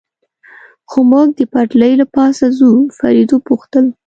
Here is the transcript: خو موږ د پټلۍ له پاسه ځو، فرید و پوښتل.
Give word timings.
خو 0.89 0.99
موږ 1.11 1.27
د 1.37 1.41
پټلۍ 1.53 1.93
له 2.01 2.05
پاسه 2.15 2.45
ځو، 2.57 2.71
فرید 2.97 3.29
و 3.33 3.37
پوښتل. 3.47 3.85